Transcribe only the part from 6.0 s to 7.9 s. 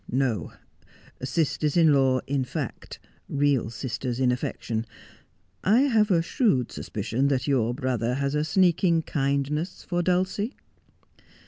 a shrewd suspicion that your